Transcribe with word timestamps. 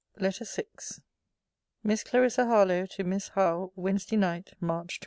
LETTER 0.17 0.45
VI 0.45 0.63
MISS 1.83 2.03
CLARISSA 2.05 2.45
HARLOWE, 2.47 2.87
TO 2.87 3.03
MISS 3.03 3.27
HOWE 3.35 3.71
WEDN. 3.75 3.99
NIGHT, 4.19 4.53
MARCH 4.59 4.99
22. 4.99 4.99